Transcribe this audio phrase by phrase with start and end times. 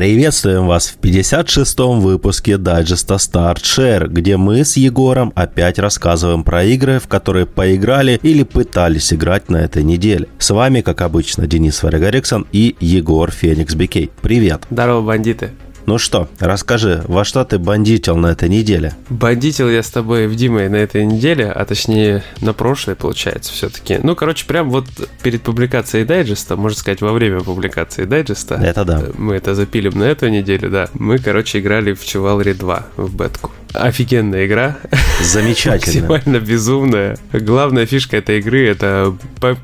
[0.00, 6.64] Приветствуем вас в 56-м выпуске дайджеста Start Share, где мы с Егором опять рассказываем про
[6.64, 10.26] игры, в которые поиграли или пытались играть на этой неделе.
[10.38, 14.10] С вами, как обычно, Денис Варягариксон и Егор Феникс Бикей.
[14.22, 14.62] Привет!
[14.70, 15.50] Здорово, бандиты!
[15.86, 18.94] Ну что, расскажи, во что ты бандитил на этой неделе?
[19.08, 23.98] Бандитил я с тобой в Димой на этой неделе, а точнее на прошлой, получается, все-таки.
[24.02, 24.86] Ну, короче, прям вот
[25.22, 28.54] перед публикацией дайджеста, можно сказать, во время публикации дайджеста.
[28.54, 29.02] Это да.
[29.16, 30.88] Мы это запилим на эту неделю, да.
[30.94, 33.50] Мы, короче, играли в Chivalry 2 в бетку.
[33.74, 34.76] Офигенная игра.
[35.22, 36.08] Замечательно.
[36.08, 37.16] Максимально безумная.
[37.32, 39.14] Главная фишка этой игры это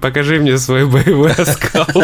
[0.00, 1.86] покажи мне свой боевой оскал.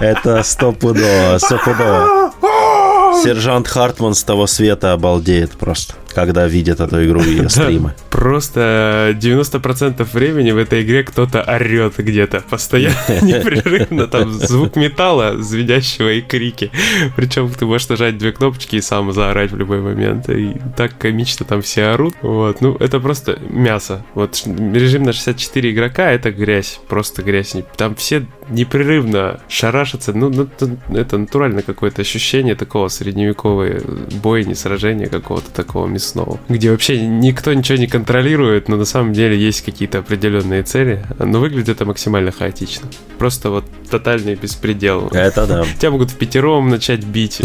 [0.00, 2.32] Это стопудово, стопудово.
[3.22, 7.94] Сержант Хартман с того света обалдеет просто когда видят эту игру и стримы.
[8.10, 14.08] Просто 90% времени в этой игре кто-то орет где-то постоянно, непрерывно.
[14.08, 16.72] Там звук металла, звенящего и крики.
[17.14, 20.28] Причем ты можешь нажать две кнопочки и сам заорать в любой момент.
[20.28, 22.14] И так комично там все орут.
[22.20, 24.04] Вот, ну это просто мясо.
[24.14, 27.54] Вот режим на 64 игрока это грязь, просто грязь.
[27.76, 30.12] Там все непрерывно шарашатся.
[30.12, 30.48] Ну, ну
[30.96, 33.82] это натурально какое-то ощущение такого средневековой
[34.20, 39.12] бойни, сражения какого-то такого мяса снова, где вообще никто ничего не контролирует, но на самом
[39.12, 42.88] деле есть какие-то определенные цели, но выглядит это максимально хаотично.
[43.18, 45.08] Просто вот тотальный беспредел.
[45.08, 45.64] Это да.
[45.78, 47.40] Тебя могут в пятером начать бить,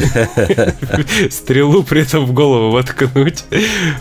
[1.30, 3.46] стрелу при этом в голову воткнуть.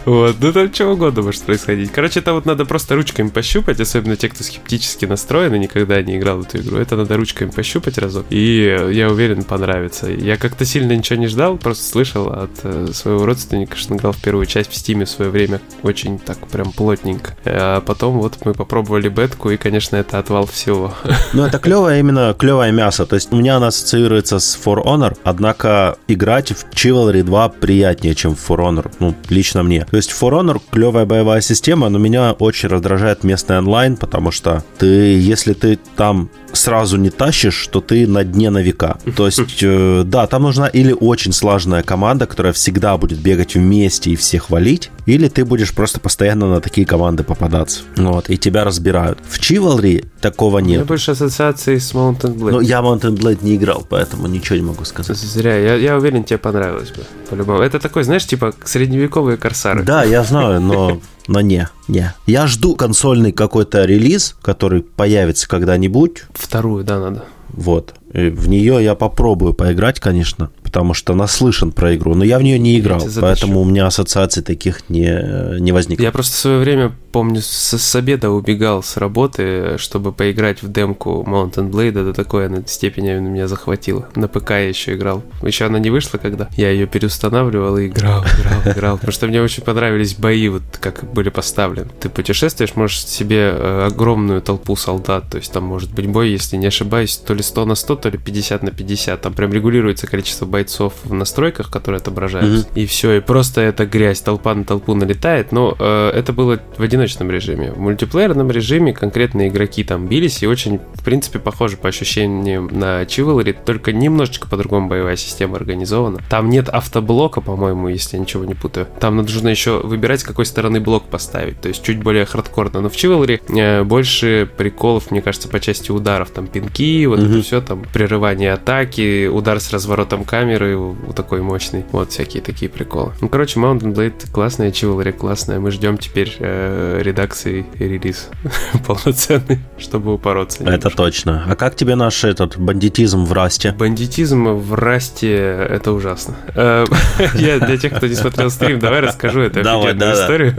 [0.05, 1.91] Вот, ну там чего угодно может происходить.
[1.93, 6.17] Короче, это вот надо просто ручками пощупать, особенно те, кто скептически настроен и никогда не
[6.19, 6.79] играл в эту игру.
[6.79, 10.09] Это надо ручками пощупать разок, и я уверен, понравится.
[10.11, 14.13] Я как-то сильно ничего не ждал, просто слышал от э, своего родственника, что он играл
[14.13, 17.35] в первую часть в Стиме в свое время очень так прям плотненько.
[17.45, 20.93] А потом вот мы попробовали бетку, и, конечно, это отвал всего.
[21.33, 23.07] Ну, это клевое именно клевое мясо.
[23.07, 28.15] То есть у меня она ассоциируется с For Honor, однако играть в Chivalry 2 приятнее,
[28.15, 29.87] чем в For Honor, ну, лично мне.
[29.91, 34.63] То есть For Honor клевая боевая система, но меня очень раздражает местный онлайн, потому что
[34.77, 38.99] ты, если ты там сразу не тащишь, то ты на дне на века.
[39.17, 44.11] То есть, э, да, там нужна или очень слаженная команда, которая всегда будет бегать вместе
[44.11, 47.83] и всех валить, или ты будешь просто постоянно на такие команды попадаться.
[47.97, 49.19] Вот, и тебя разбирают.
[49.29, 50.69] В Chivalry такого нет.
[50.69, 52.53] У меня больше ассоциации с Mountain Blade.
[52.53, 55.17] Ну, я Mountain Blade не играл, поэтому ничего не могу сказать.
[55.17, 55.57] Зря.
[55.57, 57.03] Я, я уверен, тебе понравилось бы.
[57.31, 57.61] По-любому.
[57.61, 59.83] Это такой, знаешь, типа средневековые корсары.
[59.83, 62.13] Да, я знаю, но но не, не.
[62.27, 66.25] Я жду консольный какой-то релиз, который появится когда-нибудь.
[66.35, 67.25] Вторую, да, надо.
[67.49, 67.95] Вот.
[68.13, 72.43] И в нее я попробую поиграть, конечно потому что наслышан про игру, но я в
[72.43, 76.03] нее не играл, поэтому у меня ассоциаций таких не, не возникло.
[76.03, 80.73] Я просто в свое время, помню, с, с обеда убегал с работы, чтобы поиграть в
[80.73, 84.09] демку Mountain Blade, до такой она степени меня захватила.
[84.15, 85.23] На ПК я еще играл.
[85.43, 88.97] Еще она не вышла, когда я ее переустанавливал и играл, играл, играл.
[88.97, 91.91] Потому что мне очень понравились бои, вот как были поставлены.
[92.01, 96.57] Ты путешествуешь, можешь себе э, огромную толпу солдат, то есть там может быть бой, если
[96.57, 99.21] не ошибаюсь, то ли 100 на 100, то ли 50 на 50.
[99.21, 102.69] Там прям регулируется количество бойцов бойцов в настройках, которые отображаются.
[102.69, 102.83] Mm-hmm.
[102.83, 105.53] И все, и просто эта грязь, толпа на толпу налетает.
[105.53, 107.73] Но э, это было в одиночном режиме.
[107.73, 113.03] В мультиплеерном режиме конкретные игроки там бились, и очень, в принципе, похоже по ощущениям на
[113.03, 116.21] Chivalry, только немножечко по-другому боевая система организована.
[116.31, 118.87] Там нет автоблока, по-моему, если я ничего не путаю.
[119.01, 122.81] Там нужно еще выбирать, с какой стороны блок поставить, то есть чуть более хардкорно.
[122.81, 126.31] Но в Chivalry э, больше приколов, мне кажется, по части ударов.
[126.31, 127.31] Там пинки, вот mm-hmm.
[127.31, 131.85] это все, там прерывание атаки, удар с разворотом камеры, камеры вот такой мощный.
[131.93, 133.13] Вот всякие такие приколы.
[133.21, 135.61] Ну, короче, Mountain Blade классная, Chivalry классная.
[135.61, 138.29] Мы ждем теперь э, редакции и релиз
[138.87, 140.65] полноценный, чтобы упороться.
[140.65, 141.45] Это точно.
[141.49, 143.73] А как тебе наш этот бандитизм в Расте?
[143.73, 146.37] Бандитизм в Расте это ужасно.
[146.55, 146.85] Э,
[147.35, 150.55] я для тех, кто не смотрел стрим, давай расскажу эту давай, да, историю.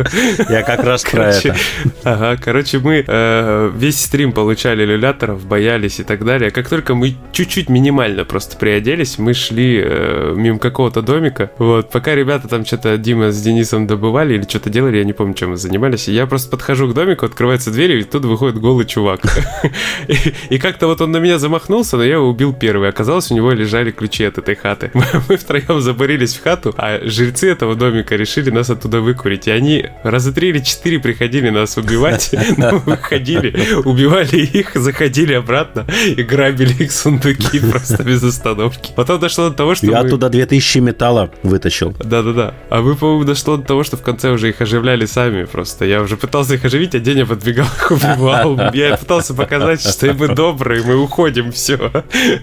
[0.50, 1.56] Я как раз про это.
[2.04, 6.52] Ага, короче, мы э, весь стрим получали люляторов, боялись и так далее.
[6.52, 11.52] Как только мы чуть-чуть минимально просто приоделись, мы шли э, мимо какого-то домика.
[11.58, 15.34] Вот, пока ребята там что-то Дима с Денисом добывали или что-то делали, я не помню,
[15.34, 16.08] чем мы занимались.
[16.08, 19.22] И я просто подхожу к домику, открывается дверь, и тут выходит голый чувак.
[20.50, 22.90] И как-то вот он на меня замахнулся, но я его убил первый.
[22.90, 24.92] Оказалось, у него лежали ключи от этой хаты.
[25.30, 29.48] Мы втроем заборились в хату, а жрецы этого домика решили нас оттуда выкурить.
[29.48, 32.32] И они раза три или четыре приходили нас убивать.
[32.58, 38.92] Но выходили, убивали их, заходили обратно и грабили их сундуки просто без остановки.
[38.96, 40.10] Потом дошло до того, того, что Я мы...
[40.10, 41.94] туда 2000 металла вытащил.
[42.00, 42.54] Да-да-да.
[42.70, 45.86] А мы, по-моему, дошло до того, что в конце уже их оживляли сами просто.
[45.86, 48.60] Я уже пытался их оживить, а Деня подбегал, их убивал.
[48.74, 51.92] Я пытался показать, что мы добрые, мы уходим, все.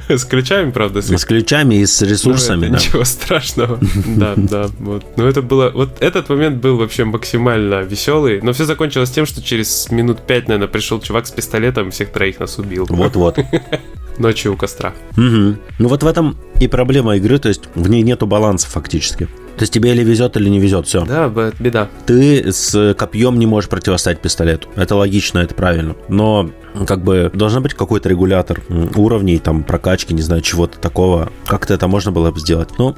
[0.09, 2.79] С ключами, правда, с, с ключами и с ресурсами, ну, да.
[2.79, 3.79] Ничего страшного.
[4.07, 4.67] Да, да.
[4.79, 5.05] Вот.
[5.17, 5.71] Но это было...
[5.71, 8.41] Вот этот момент был вообще максимально веселый.
[8.43, 12.41] Но все закончилось тем, что через минут пять, наверное, пришел чувак с пистолетом, всех троих
[12.41, 12.87] нас убил.
[12.89, 13.39] Вот-вот.
[14.21, 14.93] Ночью у костра.
[15.17, 15.57] Угу.
[15.79, 19.25] Ну вот в этом и проблема игры, то есть в ней нету баланса фактически.
[19.57, 21.05] То есть тебе или везет, или не везет, все.
[21.05, 21.29] Да,
[21.59, 21.89] беда.
[22.07, 24.69] Ты с копьем не можешь противостоять пистолету.
[24.77, 25.97] Это логично, это правильно.
[26.09, 26.51] Но
[26.87, 28.63] как бы должен быть какой-то регулятор
[28.95, 31.33] уровней, там, прокачки, не знаю, чего-то такого.
[31.47, 32.71] Как-то это можно было бы сделать.
[32.79, 32.97] Ну,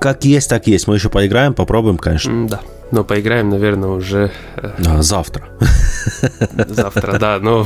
[0.00, 0.86] как есть, так есть.
[0.88, 2.48] Мы еще поиграем, попробуем, конечно.
[2.48, 2.60] Да.
[2.92, 4.30] Но поиграем, наверное, уже...
[4.56, 5.48] А, завтра.
[6.68, 7.38] Завтра, да.
[7.40, 7.64] Но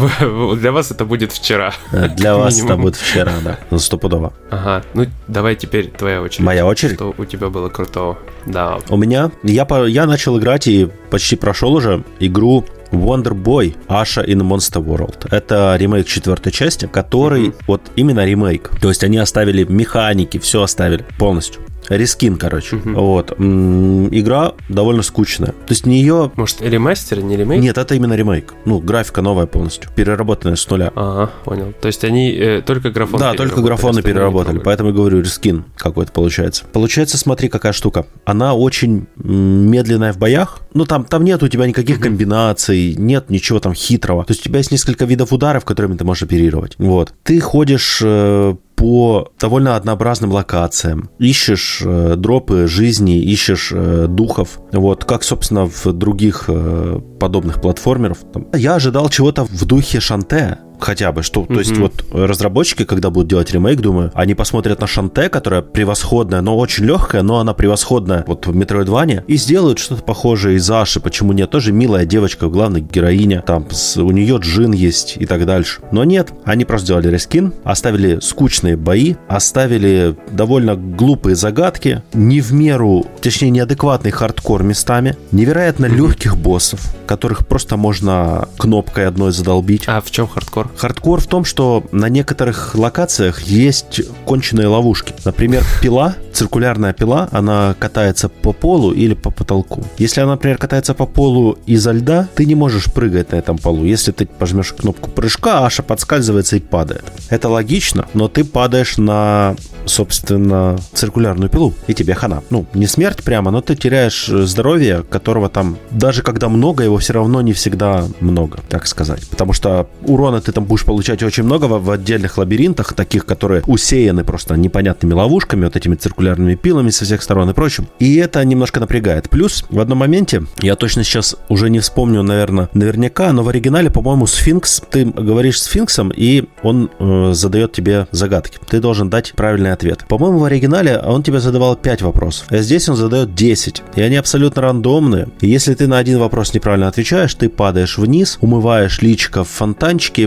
[0.56, 1.74] для вас это будет вчера.
[2.16, 3.58] Для вас это будет вчера, да.
[3.70, 4.32] Ну, стопудово.
[4.50, 4.82] Ага.
[4.94, 6.44] Ну, давай теперь твоя очередь.
[6.44, 6.94] Моя очередь?
[6.94, 8.18] Что у тебя было крутого?
[8.46, 8.78] Да.
[8.88, 9.30] У меня...
[9.42, 15.28] Я, я начал играть и почти прошел уже игру Wonder Boy Asha in Monster World.
[15.30, 17.64] Это ремейк четвертой части, который mm-hmm.
[17.66, 18.70] вот именно ремейк.
[18.80, 21.62] То есть они оставили механики, все оставили полностью.
[21.90, 22.76] Рискин, короче.
[22.76, 22.94] Uh-huh.
[22.94, 23.32] Вот.
[23.32, 25.48] Игра довольно скучная.
[25.48, 26.30] То есть нее...
[26.36, 27.60] Может, ремастер, не ремейк?
[27.60, 28.54] Нет, это именно ремейк.
[28.64, 29.90] Ну, графика новая полностью.
[29.96, 30.92] Переработанная с нуля.
[30.94, 31.74] Ага, понял.
[31.80, 34.58] То есть они э, только графон Да, только графоны переработали.
[34.58, 36.64] Поэтому я говорю, рискин какой-то получается.
[36.72, 38.06] Получается, смотри, какая штука.
[38.24, 40.60] Она очень медленная в боях.
[40.74, 42.04] Ну, там, там нет у тебя никаких uh-huh.
[42.04, 44.24] комбинаций, нет ничего там хитрого.
[44.24, 46.74] То есть у тебя есть несколько видов ударов, которыми ты можешь оперировать.
[46.78, 47.12] Вот.
[47.24, 51.10] Ты ходишь э, по довольно однообразным локациям.
[51.18, 54.58] Ищешь э, дропы жизни, ищешь э, духов.
[54.72, 58.20] Вот, как, собственно, в других э, подобных платформеров.
[58.54, 61.54] Я ожидал чего-то в духе Шанте, хотя бы, что, mm-hmm.
[61.54, 66.40] то есть вот разработчики, когда будут делать ремейк, думаю, они посмотрят на Шанте, которая превосходная,
[66.40, 71.00] но очень легкая, но она превосходная вот в Metroidvania, и сделают что-то похожее из Аши,
[71.00, 75.46] почему нет, тоже милая девочка, главная героиня, там с, у нее джин есть и так
[75.46, 75.80] дальше.
[75.92, 82.52] Но нет, они просто сделали рескин, оставили скучные бои, оставили довольно глупые загадки, не в
[82.52, 85.96] меру, точнее неадекватный хардкор местами, невероятно mm-hmm.
[85.96, 89.84] легких боссов, которых просто можно кнопкой одной задолбить.
[89.86, 90.69] А в чем хардкор?
[90.76, 95.14] Хардкор в том, что на некоторых локациях есть конченые ловушки.
[95.24, 99.84] Например, пила, циркулярная пила, она катается по полу или по потолку.
[99.98, 103.84] Если она, например, катается по полу из-за льда, ты не можешь прыгать на этом полу.
[103.84, 107.04] Если ты пожмешь кнопку прыжка, Аша подскальзывается и падает.
[107.28, 112.42] Это логично, но ты падаешь на, собственно, циркулярную пилу, и тебе хана.
[112.50, 117.12] Ну, не смерть прямо, но ты теряешь здоровье, которого там, даже когда много, его все
[117.12, 119.28] равно не всегда много, так сказать.
[119.28, 124.24] Потому что урона ты там будешь получать очень много в, отдельных лабиринтах, таких, которые усеяны
[124.24, 127.88] просто непонятными ловушками, вот этими циркулярными пилами со всех сторон и прочим.
[127.98, 129.30] И это немножко напрягает.
[129.30, 133.90] Плюс в одном моменте, я точно сейчас уже не вспомню, наверное, наверняка, но в оригинале,
[133.90, 138.58] по-моему, сфинкс, ты говоришь сфинксом, и он э, задает тебе загадки.
[138.68, 140.04] Ты должен дать правильный ответ.
[140.08, 143.82] По-моему, в оригинале он тебе задавал 5 вопросов, а здесь он задает 10.
[143.96, 145.28] И они абсолютно рандомные.
[145.40, 150.22] И если ты на один вопрос неправильно отвечаешь, ты падаешь вниз, умываешь личико в фонтанчике
[150.22, 150.26] и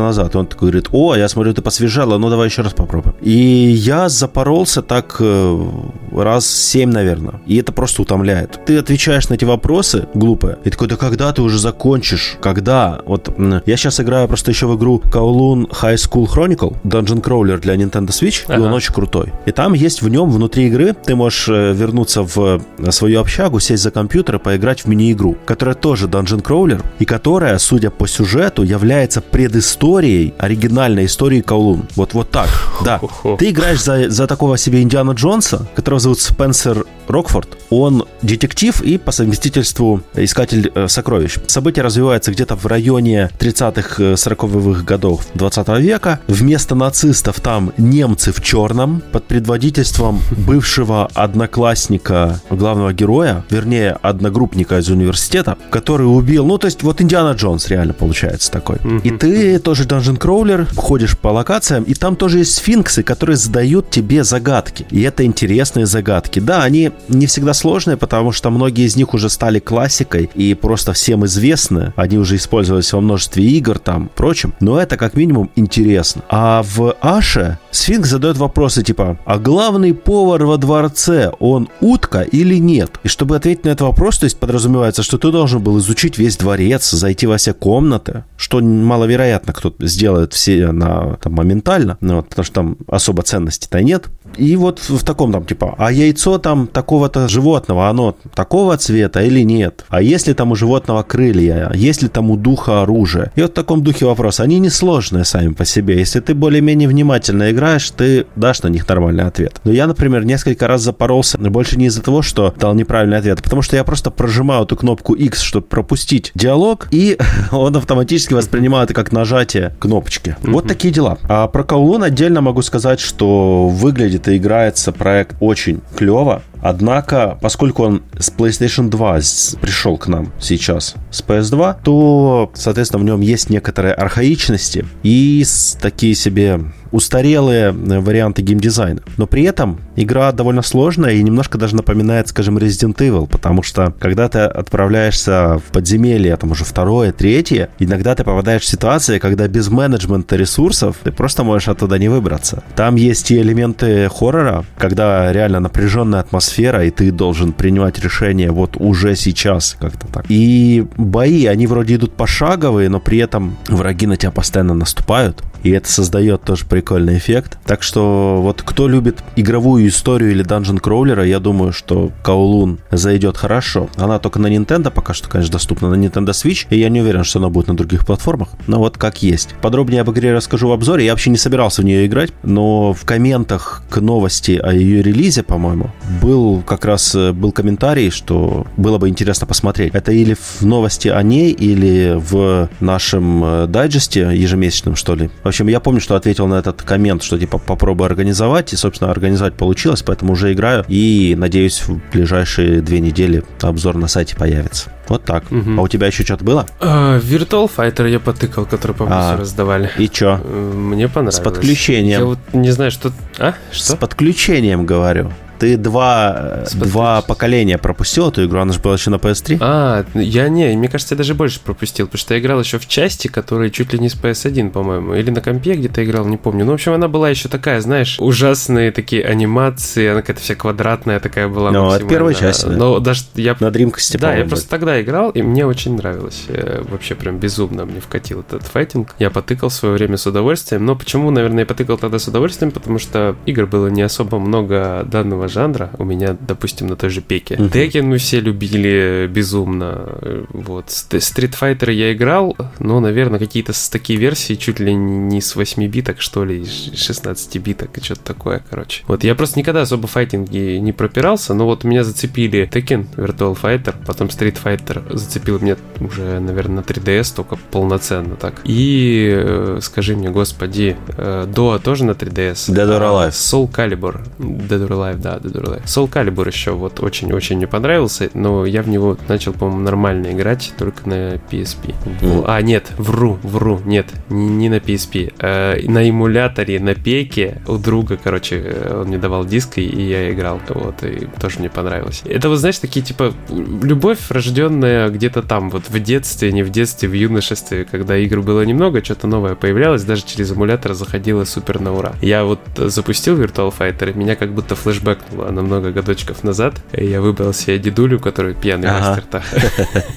[0.00, 0.34] назад.
[0.34, 3.14] И он такой говорит, о, я смотрю, ты посвежала, ну давай еще раз попробуем.
[3.20, 5.66] И я запоролся так э,
[6.12, 7.40] раз семь, наверное.
[7.46, 8.60] И это просто утомляет.
[8.66, 10.58] Ты отвечаешь на эти вопросы глупые.
[10.64, 12.36] И такой, да когда ты уже закончишь?
[12.40, 13.00] Когда?
[13.06, 13.30] Вот
[13.66, 18.08] я сейчас играю просто еще в игру Kowloon High School Chronicle, Dungeon Crawler для Nintendo
[18.08, 18.56] Switch, ага.
[18.56, 19.32] и он очень крутой.
[19.46, 22.60] И там есть в нем, внутри игры, ты можешь э, вернуться в
[22.90, 27.58] свою общагу, сесть за компьютер и поиграть в мини-игру, которая тоже Dungeon Crawler, и которая,
[27.58, 31.88] судя по сюжету, является предысторией оригинальной истории Каулун.
[31.96, 32.48] Вот, вот так,
[32.84, 33.00] да.
[33.38, 37.58] Ты играешь за, за такого себе Индиана Джонса, которого зовут Спенсер Рокфорд.
[37.70, 41.38] Он детектив и по совместительству искатель э, сокровищ.
[41.46, 46.20] События развиваются где-то в районе 30-х, 40-х годов 20 века.
[46.28, 54.88] Вместо нацистов там немцы в черном под предводительством бывшего одноклассника главного героя, вернее, одногруппника из
[54.88, 58.76] университета, который убил, ну, то есть вот Индиана Джонс реально получается такой.
[58.76, 59.00] Mm-hmm.
[59.02, 63.88] И ты тоже Dungeon Crawler, ходишь по локациям, и там тоже есть сфинксы, которые задают
[63.88, 64.86] тебе загадки.
[64.90, 66.38] И это интересные загадки.
[66.38, 70.92] Да, они не всегда сложные, потому что многие из них уже стали классикой и просто
[70.92, 71.94] всем известны.
[71.96, 74.52] Они уже использовались во множестве игр там, прочим.
[74.60, 76.20] Но это как минимум интересно.
[76.28, 82.56] А в Аше Сфинкс задает вопросы типа, а главный повар во дворце, он утка или
[82.56, 83.00] нет?
[83.02, 86.36] И чтобы ответить на этот вопрос, то есть подразумевается, что ты должен был изучить весь
[86.36, 89.21] дворец, зайти во все комнаты, что маловероятно
[89.52, 94.06] кто сделает все на, там, моментально, ну, вот, потому что там особо ценностей-то нет.
[94.36, 99.40] И вот в таком там типа, а яйцо там такого-то животного, оно такого цвета или
[99.40, 99.84] нет?
[99.88, 101.70] А если там у животного крылья?
[101.74, 103.30] Если там у духа оружие?
[103.34, 104.40] И вот в таком духе вопрос.
[104.40, 105.98] Они несложные сами по себе.
[105.98, 109.60] Если ты более-менее внимательно играешь, ты дашь на них нормальный ответ.
[109.64, 113.42] Но я, например, несколько раз запоролся, больше не из-за того, что дал неправильный ответ, а
[113.42, 117.18] потому что я просто прожимаю эту кнопку X, чтобы пропустить диалог, и
[117.52, 120.36] он автоматически воспринимает это как нажатие кнопочки.
[120.42, 121.18] Вот такие дела.
[121.28, 126.42] А про Каулун отдельно могу сказать, что выглядит и играется проект очень клево.
[126.62, 129.14] Однако, поскольку он с PlayStation 2
[129.60, 135.44] пришел к нам сейчас с PS2, то, соответственно, в нем есть некоторые архаичности и
[135.80, 136.60] такие себе
[136.92, 139.00] устарелые э, варианты геймдизайна.
[139.16, 143.94] Но при этом игра довольно сложная и немножко даже напоминает, скажем, Resident Evil, потому что
[143.98, 149.48] когда ты отправляешься в подземелье, там уже второе, третье, иногда ты попадаешь в ситуации, когда
[149.48, 152.62] без менеджмента ресурсов ты просто можешь оттуда не выбраться.
[152.76, 158.50] Там есть и элементы хоррора, когда реально напряженная атмосфера атмосфера, и ты должен принимать решение
[158.50, 160.24] вот уже сейчас как-то так.
[160.28, 165.70] И бои, они вроде идут пошаговые, но при этом враги на тебя постоянно наступают, и
[165.70, 167.58] это создает тоже прикольный эффект.
[167.64, 173.36] Так что вот кто любит игровую историю или данжен кроулера, я думаю, что Каулун зайдет
[173.36, 173.88] хорошо.
[173.96, 177.24] Она только на Nintendo пока что, конечно, доступна на Nintendo Switch, и я не уверен,
[177.24, 179.54] что она будет на других платформах, но вот как есть.
[179.62, 181.04] Подробнее об игре расскажу в обзоре.
[181.04, 185.42] Я вообще не собирался в нее играть, но в комментах к новости о ее релизе,
[185.42, 185.90] по-моему,
[186.20, 189.94] был был как раз э, был комментарий, что было бы интересно посмотреть.
[189.94, 195.30] Это или в новости о ней, или в нашем э, дайджесте ежемесячном, что ли.
[195.42, 199.10] В общем, я помню, что ответил на этот коммент, что типа попробую организовать, и, собственно,
[199.10, 204.90] организовать получилось, поэтому уже играю, и надеюсь, в ближайшие две недели обзор на сайте появится.
[205.08, 205.44] Вот так.
[205.50, 205.78] Угу.
[205.78, 206.66] А у тебя еще что-то было?
[206.80, 209.90] А, Virtual Fighter я потыкал, который по а, раздавали.
[209.98, 210.36] И что?
[210.38, 211.36] Мне понравилось.
[211.36, 212.20] С подключением.
[212.20, 213.12] Я вот не знаю, что...
[213.38, 213.54] А?
[213.72, 213.92] Что?
[213.92, 215.32] С подключением, говорю
[215.62, 219.58] ты два, два поколения пропустил эту игру, она же была еще на PS3?
[219.60, 222.88] А, я не, мне кажется, я даже больше пропустил, потому что я играл еще в
[222.88, 226.64] части, которые чуть ли не с PS1, по-моему, или на компе где-то играл, не помню.
[226.64, 231.20] Ну, в общем, она была еще такая, знаешь, ужасные такие анимации, она какая-то вся квадратная
[231.20, 231.70] такая была.
[231.70, 232.72] Ну, это первая часть, да.
[232.72, 233.56] Но даже я...
[233.60, 236.46] На Dreamcast, Да, я просто тогда играл, и мне очень нравилось.
[236.48, 239.14] Э, вообще прям безумно мне вкатил этот файтинг.
[239.20, 242.72] Я потыкал в свое время с удовольствием, но почему, наверное, я потыкал тогда с удовольствием?
[242.72, 247.20] Потому что игр было не особо много данного жанра у меня, допустим, на той же
[247.20, 247.54] пеке.
[247.54, 247.70] Uh-huh.
[247.70, 250.46] Текен мы все любили безумно.
[250.50, 250.86] Вот.
[250.86, 256.20] Street Fighter я играл, но, наверное, какие-то такие версии чуть ли не с 8 биток,
[256.20, 259.04] что ли, 16 биток и что-то такое, короче.
[259.06, 263.94] Вот я просто никогда особо файтинги не пропирался, но вот меня зацепили Tekken Virtual Fighter,
[264.06, 268.60] потом Street Fighter зацепил меня уже, наверное, на 3DS, только полноценно так.
[268.64, 272.72] И э, скажи мне, господи, э, Доа тоже на 3DS?
[272.72, 273.30] Dead or Alive.
[273.30, 274.20] Soul Calibur.
[274.38, 275.84] Dead or Alive, да, Or Alive.
[275.84, 280.72] Soul Calibur еще вот очень-очень мне понравился, но я в него начал, по-моему, нормально играть
[280.78, 281.94] только на PSP.
[282.20, 282.44] Mm.
[282.46, 285.34] А, нет, вру, вру, нет, не, не на PSP.
[285.38, 290.60] А, на эмуляторе, на пеке у друга, короче, он мне давал диск, и я играл.
[290.68, 292.22] Вот, и тоже мне понравилось.
[292.24, 297.08] Это вот, знаешь, такие, типа, любовь, рожденная где-то там, вот в детстве, не в детстве,
[297.08, 301.92] в юношестве, когда игр было немного, что-то новое появлялось, даже через эмулятор заходило супер на
[301.94, 302.12] ура.
[302.20, 306.74] Я вот запустил Virtual Fighter, меня как будто флешбэкнуло на много годочков назад.
[306.92, 309.22] Я выбрал себе дедулю, который пьяный ага.
[309.32, 309.42] мастер.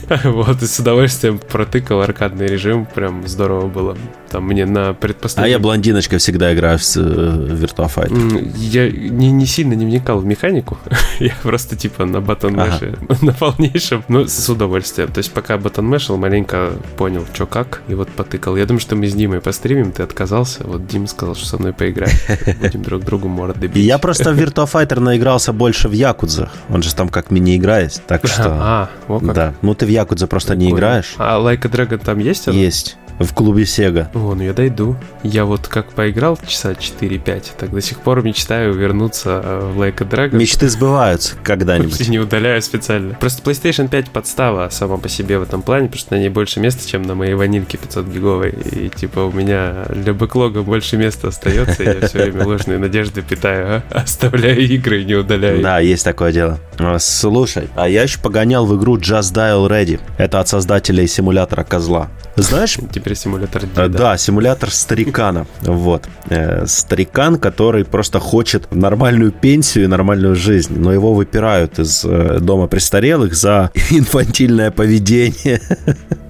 [0.26, 2.86] Вот, и с удовольствием протыкал аркадный режим.
[2.86, 3.98] Прям здорово было.
[4.30, 5.46] Там мне на предпоследнем...
[5.46, 8.54] А я блондиночка всегда играю в Virtua э, Fighter.
[8.58, 10.78] Я не, не сильно не вникал в механику.
[11.20, 12.96] я просто типа на батон ага.
[13.22, 14.04] на полнейшем.
[14.08, 15.12] Ну, с удовольствием.
[15.12, 17.82] То есть пока батон мешал, маленько понял, что как.
[17.88, 18.58] И вот потыкал.
[18.58, 20.64] Я думаю, что мы с Димой постримим, ты отказался.
[20.66, 22.16] Вот Дим сказал, что со мной поиграть.
[22.62, 23.86] Будем друг другу морды бить.
[23.86, 26.52] Я просто в Virtua Fighter наигрался больше в Якудзах.
[26.70, 28.06] Он же там как мини-игра есть.
[28.06, 28.50] Так что...
[28.60, 29.34] А, вот как.
[29.36, 29.54] Да.
[29.62, 31.16] Ну ты в Якудзе просто не играешь.
[31.18, 32.48] А Like a Dragon там есть?
[32.48, 32.98] Есть.
[33.20, 34.08] В клубе Sega.
[34.14, 34.96] О, ну я дойду.
[35.24, 40.04] Я вот как поиграл часа 4-5, так до сих пор мечтаю вернуться э, в Like
[40.04, 40.36] a Dragon.
[40.36, 42.08] Мечты сбываются когда-нибудь.
[42.10, 43.16] Не удаляю специально.
[43.16, 46.60] Просто PlayStation 5 подстава сама по себе в этом плане, потому что на ней больше
[46.60, 48.52] места, чем на моей ванильке 500 гиговой.
[48.52, 53.22] И типа у меня для бэклога больше места остается, и я все время ложные надежды
[53.22, 54.00] питаю, а?
[54.02, 55.62] оставляю игры и не удаляю.
[55.62, 56.60] Да, есть такое дело.
[56.78, 60.00] А, слушай, а я еще погонял в игру Just Dial Ready.
[60.18, 62.10] Это от создателей симулятора козла.
[62.36, 62.78] Знаешь?
[63.06, 63.88] Теперь симулятор деда.
[63.88, 65.46] Да, симулятор старикана.
[65.62, 66.10] Вот.
[66.28, 72.40] Э, старикан, который просто хочет нормальную пенсию и нормальную жизнь, но его выпирают из э,
[72.40, 75.62] дома престарелых за инфантильное поведение.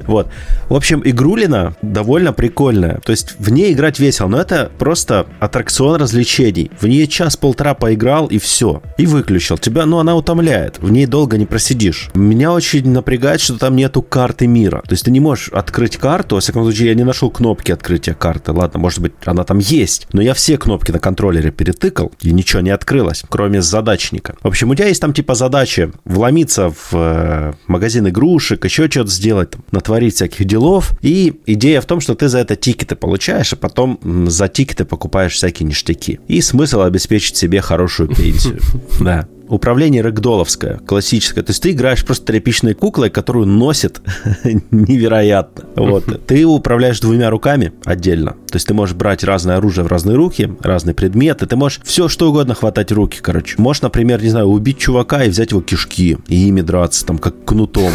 [0.07, 0.29] Вот.
[0.69, 3.00] В общем, игрулина довольно прикольная.
[3.05, 6.71] То есть в ней играть весело, но это просто аттракцион развлечений.
[6.79, 8.81] В ней час-полтора поиграл и все.
[8.97, 9.57] И выключил.
[9.57, 10.79] Тебя, ну, она утомляет.
[10.79, 12.09] В ней долго не просидишь.
[12.13, 14.81] Меня очень напрягает, что там нету карты мира.
[14.85, 16.35] То есть ты не можешь открыть карту.
[16.35, 18.51] Во всяком случае, я не нашел кнопки открытия карты.
[18.51, 20.07] Ладно, может быть, она там есть.
[20.13, 24.35] Но я все кнопки на контроллере перетыкал, и ничего не открылось, кроме задачника.
[24.41, 29.12] В общем, у тебя есть там типа задачи вломиться в э, магазин игрушек, еще что-то
[29.12, 30.94] сделать, натворить всяких делов.
[31.02, 35.34] И идея в том, что ты за это тикеты получаешь, а потом за тикеты покупаешь
[35.34, 36.20] всякие ништяки.
[36.28, 38.60] И смысл обеспечить себе хорошую пенсию.
[39.00, 39.28] Да.
[39.48, 41.44] Управление рэгдоловское, классическое.
[41.44, 44.02] То есть ты играешь просто тряпичной куклой, которую носит
[44.72, 45.66] невероятно.
[45.75, 46.25] Вот.
[46.25, 48.32] Ты управляешь двумя руками отдельно.
[48.48, 51.46] То есть ты можешь брать разное оружие в разные руки, разные предметы.
[51.46, 53.56] Ты можешь все что угодно хватать руки, короче.
[53.60, 57.46] Можешь, например, не знаю, убить чувака и взять его кишки и ими драться, там, как
[57.46, 57.92] кнутом.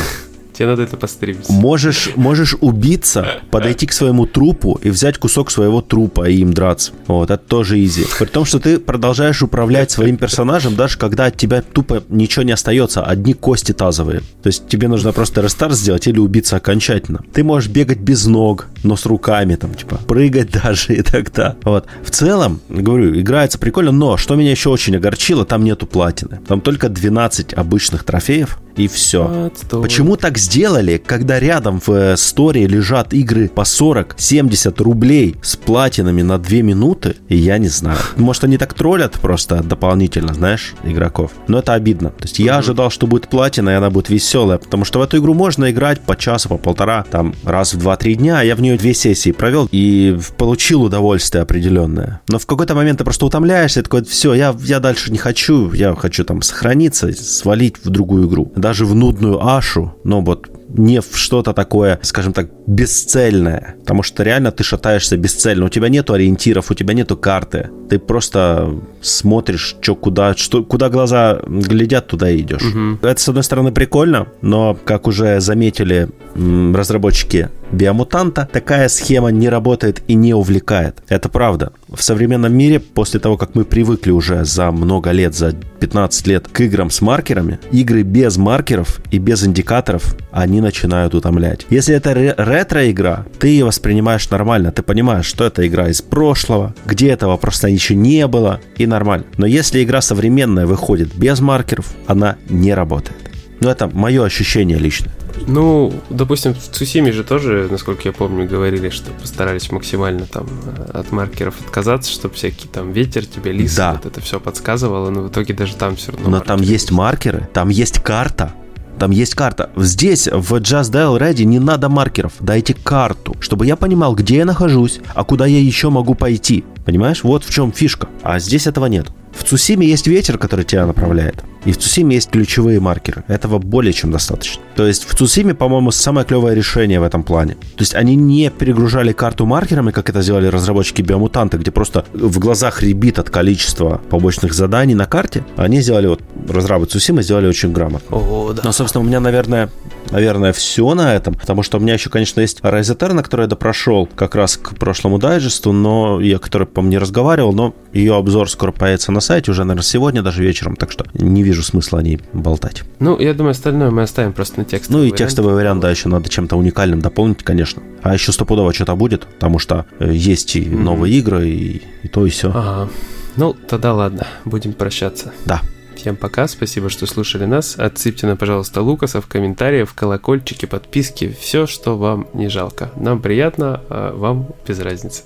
[0.61, 1.49] Тебе надо это постримить.
[1.49, 6.93] Можешь, можешь убиться, подойти к своему трупу и взять кусок своего трупа и им драться.
[7.07, 8.05] Вот, это тоже изи.
[8.19, 12.53] При том, что ты продолжаешь управлять своим персонажем, даже когда от тебя тупо ничего не
[12.53, 14.21] остается, одни кости тазовые.
[14.43, 17.25] То есть тебе нужно просто рестарт сделать или убиться окончательно.
[17.33, 21.57] Ты можешь бегать без ног, но с руками, там, типа, прыгать даже и тогда.
[21.65, 21.87] Вот.
[22.05, 26.39] В целом, говорю, играется прикольно, но что меня еще очень огорчило, там нету платины.
[26.47, 29.51] Там только 12 обычных трофеев, и все.
[29.71, 36.23] Почему так сделали, когда рядом в э, сторе лежат игры по 40-70 рублей с платинами
[36.23, 37.15] на 2 минуты?
[37.29, 37.99] Я не знаю.
[38.17, 41.31] Может, они так троллят просто дополнительно, знаешь, игроков.
[41.47, 42.11] Но это обидно.
[42.11, 45.19] То есть я ожидал, что будет платина, и она будет веселая, потому что в эту
[45.19, 48.43] игру можно играть по часу, по полтора, там, раз в 2-3 дня.
[48.43, 52.23] Я в нее две сессии провел и получил удовольствие определенное.
[52.29, 55.95] Но в какой-то момент ты просто утомляешься, такой, все, я, я дальше не хочу, я
[55.95, 58.53] хочу там сохраниться, свалить в другую игру.
[58.57, 60.40] Даже в нудную Ашу, но вот
[60.73, 63.77] не в что-то такое, скажем так, бесцельное.
[63.81, 65.67] Потому что реально ты шатаешься бесцельно.
[65.67, 67.71] У тебя нету ориентиров, у тебя нету карты.
[67.89, 72.63] Ты просто смотришь, что куда, что, куда глаза глядят, туда и идешь.
[72.63, 73.07] Угу.
[73.07, 80.03] Это, с одной стороны, прикольно, но, как уже заметили разработчики биомутанта, такая схема не работает
[80.09, 81.03] и не увлекает.
[81.09, 81.73] Это правда.
[81.89, 86.49] В современном мире, после того, как мы привыкли уже за много лет, за 15 лет
[86.49, 91.67] к играм с маркерами, игры без маркеров и без индикаторов, они начинают утомлять.
[91.71, 97.11] Если это ретро-игра, ты ее воспринимаешь нормально, ты понимаешь, что это игра из прошлого, где
[97.11, 99.25] этого просто еще не было, и нормально.
[99.39, 103.17] Но если игра современная выходит без маркеров, она не работает.
[103.61, 105.11] Ну, это мое ощущение лично.
[105.47, 110.91] Ну, допустим, в Цусиме же тоже, насколько я помню, говорили, что постарались максимально там э,
[110.93, 113.93] от маркеров отказаться, чтобы всякий там ветер тебе, лис, да.
[113.93, 116.31] вот это все подсказывало, но в итоге даже там все равно.
[116.31, 118.55] Но там есть маркеры, там есть карта,
[119.01, 119.71] там есть карта.
[119.77, 122.35] Здесь, в Just Dial Ready, не надо маркеров.
[122.39, 126.65] Дайте карту, чтобы я понимал, где я нахожусь, а куда я еще могу пойти.
[126.85, 127.25] Понимаешь?
[127.25, 128.09] Вот в чем фишка.
[128.23, 129.07] А здесь этого нет.
[129.33, 131.45] В Цусиме есть ветер, который тебя направляет.
[131.65, 133.23] И в Цусиме есть ключевые маркеры.
[133.29, 134.63] Этого более чем достаточно.
[134.77, 137.55] То есть в Цусиме, по-моему, самое клевое решение в этом плане.
[137.55, 142.39] То есть они не перегружали карту маркерами, как это сделали разработчики Биомутанта, где просто в
[142.39, 145.45] глазах ребит от количества побочных заданий на карте.
[145.57, 148.17] Они сделали, вот разработчики Цусимы сделали очень грамотно.
[148.17, 148.63] О, да.
[148.65, 149.71] Но, собственно, у меня, наверное,
[150.11, 153.49] наверное, все на этом, потому что у меня еще, конечно, есть Rise Eterna, которую я
[153.49, 158.51] допрошел как раз к прошлому дайджесту, но я, который, по мне, разговаривал, но ее обзор
[158.51, 162.03] скоро появится на сайте, уже, наверное, сегодня, даже вечером, так что не вижу смысла о
[162.03, 162.83] ней болтать.
[162.99, 164.91] Ну, я думаю, остальное мы оставим просто на текст.
[164.91, 165.19] Ну и вариант.
[165.19, 167.83] текстовый вариант, да, еще надо чем-то уникальным дополнить, конечно.
[168.03, 170.79] А еще стопудово что-то будет, потому что э, есть и mm-hmm.
[170.79, 172.51] новые игры, и, и то, и все.
[172.51, 172.89] Ага.
[173.37, 175.33] Ну, тогда ладно, будем прощаться.
[175.45, 175.61] Да.
[176.01, 177.75] Всем пока, спасибо, что слушали нас.
[177.77, 182.91] Отсыпьте нам, пожалуйста, Лукаса в комментариях, колокольчики, подписки, все, что вам не жалко.
[182.97, 185.25] Нам приятно, а вам без разницы.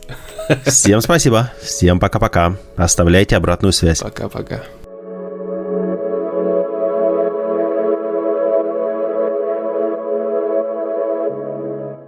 [0.67, 2.57] Всем спасибо, всем пока-пока.
[2.75, 4.01] Оставляйте обратную связь.
[4.01, 4.65] Пока-пока.